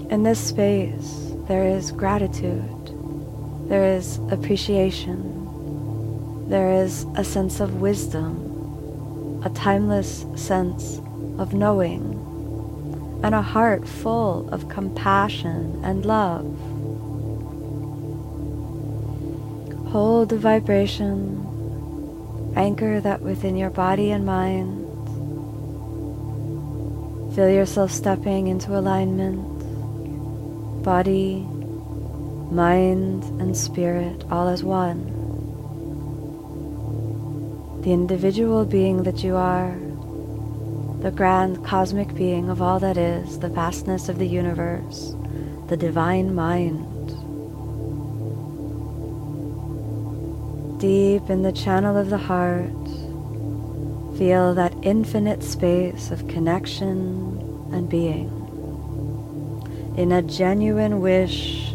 In 0.10 0.24
this 0.24 0.40
space, 0.40 1.23
there 1.48 1.66
is 1.66 1.92
gratitude, 1.92 3.68
there 3.68 3.96
is 3.96 4.18
appreciation, 4.32 6.50
there 6.50 6.72
is 6.72 7.06
a 7.16 7.24
sense 7.24 7.60
of 7.60 7.82
wisdom, 7.82 9.42
a 9.44 9.50
timeless 9.50 10.26
sense 10.36 11.02
of 11.38 11.54
knowing, 11.54 12.02
and 13.24 13.36
a 13.36 13.42
heart 13.42 13.86
full 13.86 14.48
of 14.54 14.70
compassion 14.70 15.82
and 15.84 16.06
love. 16.06 16.46
Hold 19.92 20.30
the 20.30 20.38
vibration, 20.38 22.54
anchor 22.56 23.02
that 23.02 23.22
within 23.22 23.58
your 23.58 23.70
body 23.70 24.12
and 24.12 24.26
mind. 24.26 24.80
Feel 27.36 27.50
yourself 27.50 27.92
stepping 27.92 28.48
into 28.48 28.78
alignment 28.78 29.53
body, 30.84 31.40
mind, 32.52 33.24
and 33.42 33.56
spirit 33.56 34.26
all 34.30 34.50
as 34.50 34.64
one. 34.64 35.06
The 37.82 37.92
individual 37.92 38.66
being 38.66 39.04
that 39.04 39.24
you 39.24 39.36
are, 39.36 39.76
the 41.00 41.12
grand 41.12 41.66
cosmic 41.66 42.14
being 42.14 42.50
of 42.50 42.62
all 42.62 42.80
that 42.80 42.98
is, 42.98 43.40
the 43.40 43.50
vastness 43.50 44.10
of 44.10 44.20
the 44.20 44.28
universe, 44.28 45.16
the 45.68 45.78
divine 45.78 46.36
mind. 46.36 47.10
Deep 50.80 51.30
in 51.30 51.44
the 51.44 51.52
channel 51.54 51.98
of 51.98 52.10
the 52.10 52.18
heart, 52.18 52.70
feel 54.18 54.54
that 54.54 54.76
infinite 54.82 55.44
space 55.44 56.12
of 56.12 56.28
connection 56.28 57.40
and 57.72 57.90
being 57.90 58.43
in 59.96 60.12
a 60.12 60.22
genuine 60.22 61.02
wish 61.02 61.74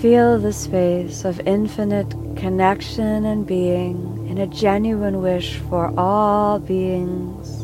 Feel 0.00 0.38
the 0.38 0.52
space 0.52 1.24
of 1.24 1.40
infinite 1.46 2.10
connection 2.36 3.24
and 3.24 3.46
being 3.46 4.28
in 4.28 4.38
a 4.38 4.46
genuine 4.46 5.22
wish 5.22 5.56
for 5.56 5.92
all 5.98 6.58
beings, 6.58 7.62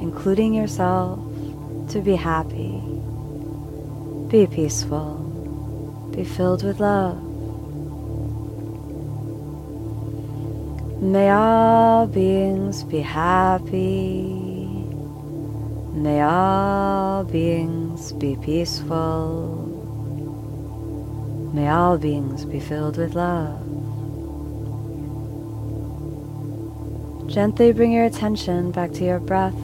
including 0.00 0.54
yourself, 0.54 1.20
to 1.90 2.00
be 2.00 2.16
happy. 2.16 2.73
Be 4.34 4.48
peaceful. 4.48 6.10
Be 6.10 6.24
filled 6.24 6.64
with 6.64 6.80
love. 6.80 7.22
May 11.00 11.30
all 11.30 12.08
beings 12.08 12.82
be 12.82 12.98
happy. 12.98 14.24
May 15.92 16.20
all 16.22 17.22
beings 17.22 18.10
be 18.14 18.34
peaceful. 18.34 19.70
May 21.54 21.68
all 21.68 21.96
beings 21.96 22.44
be 22.44 22.58
filled 22.58 22.96
with 22.96 23.14
love. 23.14 23.60
Gently 27.30 27.72
bring 27.72 27.92
your 27.92 28.06
attention 28.06 28.72
back 28.72 28.90
to 28.94 29.04
your 29.04 29.20
breath. 29.20 29.54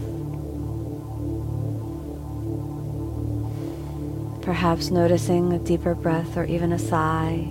Perhaps 4.51 4.91
noticing 4.91 5.53
a 5.53 5.59
deeper 5.61 5.95
breath 5.95 6.37
or 6.37 6.43
even 6.43 6.73
a 6.73 6.79
sigh. 6.79 7.47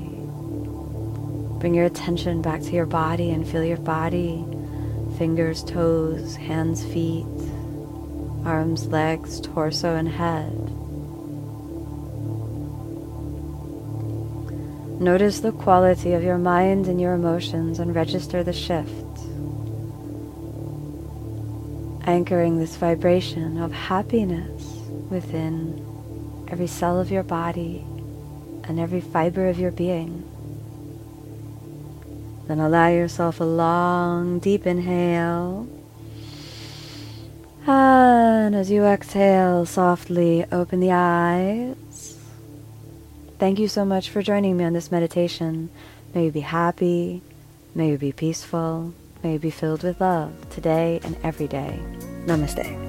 Bring 1.60 1.74
your 1.74 1.86
attention 1.86 2.42
back 2.42 2.60
to 2.64 2.72
your 2.72 2.86
body 2.86 3.30
and 3.30 3.48
feel 3.48 3.64
your 3.64 3.78
body 3.78 4.44
fingers, 5.18 5.64
toes, 5.64 6.36
hands, 6.36 6.84
feet, 6.84 7.26
arms, 8.44 8.88
legs, 8.88 9.40
torso, 9.40 9.96
and 9.96 10.10
head. 10.10 10.52
Notice 15.00 15.40
the 15.40 15.54
quality 15.54 16.12
of 16.12 16.22
your 16.22 16.38
mind 16.38 16.88
and 16.88 17.00
your 17.00 17.14
emotions 17.14 17.80
and 17.80 17.96
register 17.96 18.44
the 18.44 18.52
shift. 18.52 18.92
Anchoring 22.06 22.60
this 22.60 22.76
vibration 22.76 23.58
of 23.58 23.72
happiness 23.72 24.64
within 25.10 25.89
every 26.52 26.68
cell 26.68 27.00
of 27.00 27.12
your 27.12 27.24
body 27.24 27.86
and 28.64 28.80
every 28.80 29.02
fiber 29.02 29.48
of 29.48 29.60
your 29.60 29.72
being. 29.72 30.24
Then 32.48 32.60
allow 32.60 32.88
yourself 32.88 33.40
a 33.40 33.44
long, 33.44 34.40
deep 34.40 34.66
inhale. 34.66 35.68
And 37.68 38.56
as 38.56 38.72
you 38.72 38.84
exhale, 38.86 39.66
softly 39.66 40.46
open 40.52 40.80
the 40.80 40.92
eyes. 40.92 42.18
Thank 43.38 43.60
you 43.60 43.68
so 43.68 43.86
much 43.86 44.10
for 44.10 44.22
joining 44.22 44.58
me 44.58 44.64
on 44.64 44.74
this 44.74 44.92
meditation. 44.92 45.70
May 46.14 46.26
you 46.26 46.32
be 46.32 46.40
happy. 46.40 47.22
May 47.76 47.90
you 47.90 47.98
be 47.98 48.12
peaceful. 48.12 48.94
May 49.24 49.34
you 49.34 49.40
be 49.40 49.52
filled 49.52 49.84
with 49.84 50.02
love 50.02 50.34
today 50.50 51.00
and 51.04 51.16
every 51.24 51.48
day. 51.48 51.80
Namaste. 52.26 52.89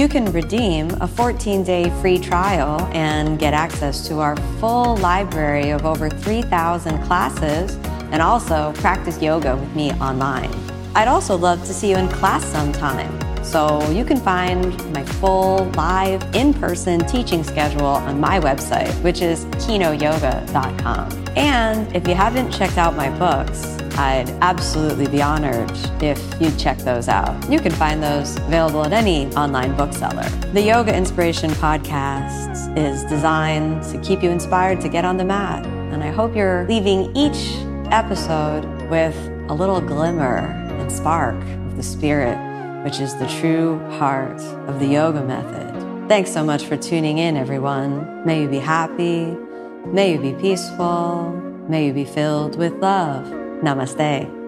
You 0.00 0.08
can 0.08 0.32
redeem 0.32 0.90
a 1.02 1.06
14 1.06 1.62
day 1.62 1.90
free 2.00 2.18
trial 2.18 2.80
and 2.94 3.38
get 3.38 3.52
access 3.52 4.08
to 4.08 4.20
our 4.20 4.34
full 4.58 4.96
library 4.96 5.68
of 5.72 5.84
over 5.84 6.08
3,000 6.08 7.02
classes 7.02 7.76
and 8.10 8.22
also 8.22 8.72
practice 8.76 9.20
yoga 9.20 9.56
with 9.56 9.76
me 9.76 9.92
online. 10.00 10.50
I'd 10.94 11.06
also 11.06 11.36
love 11.36 11.60
to 11.66 11.74
see 11.74 11.90
you 11.90 11.98
in 11.98 12.08
class 12.08 12.42
sometime. 12.46 13.12
So 13.44 13.86
you 13.90 14.06
can 14.06 14.16
find 14.16 14.74
my 14.94 15.04
full 15.04 15.66
live 15.76 16.22
in 16.34 16.54
person 16.54 17.00
teaching 17.00 17.44
schedule 17.44 17.84
on 17.84 18.18
my 18.18 18.40
website, 18.40 18.90
which 19.02 19.20
is 19.20 19.44
kinoyoga.com. 19.66 21.24
And 21.36 21.94
if 21.94 22.08
you 22.08 22.14
haven't 22.14 22.50
checked 22.52 22.78
out 22.78 22.96
my 22.96 23.10
books, 23.18 23.76
I'd 24.00 24.30
absolutely 24.40 25.06
be 25.08 25.20
honored 25.20 25.70
if 26.02 26.18
you'd 26.40 26.58
check 26.58 26.78
those 26.78 27.06
out. 27.06 27.50
You 27.50 27.60
can 27.60 27.70
find 27.70 28.02
those 28.02 28.38
available 28.38 28.82
at 28.86 28.94
any 28.94 29.26
online 29.34 29.76
bookseller. 29.76 30.26
The 30.54 30.62
Yoga 30.62 30.96
Inspiration 30.96 31.50
Podcast 31.50 32.78
is 32.78 33.04
designed 33.04 33.82
to 33.92 34.00
keep 34.00 34.22
you 34.22 34.30
inspired 34.30 34.80
to 34.80 34.88
get 34.88 35.04
on 35.04 35.18
the 35.18 35.26
mat. 35.26 35.66
And 35.66 36.02
I 36.02 36.10
hope 36.10 36.34
you're 36.34 36.66
leaving 36.66 37.14
each 37.14 37.58
episode 37.92 38.64
with 38.88 39.14
a 39.50 39.54
little 39.54 39.82
glimmer 39.82 40.38
and 40.78 40.90
spark 40.90 41.36
of 41.36 41.76
the 41.76 41.82
spirit, 41.82 42.38
which 42.84 43.00
is 43.00 43.14
the 43.18 43.26
true 43.38 43.78
heart 43.98 44.40
of 44.66 44.80
the 44.80 44.86
yoga 44.86 45.22
method. 45.22 46.08
Thanks 46.08 46.32
so 46.32 46.42
much 46.42 46.64
for 46.64 46.78
tuning 46.78 47.18
in, 47.18 47.36
everyone. 47.36 48.24
May 48.24 48.40
you 48.40 48.48
be 48.48 48.60
happy. 48.60 49.36
May 49.84 50.14
you 50.14 50.18
be 50.18 50.32
peaceful. 50.40 51.32
May 51.68 51.88
you 51.88 51.92
be 51.92 52.06
filled 52.06 52.56
with 52.56 52.72
love. 52.80 53.39
Namaste. 53.62 54.39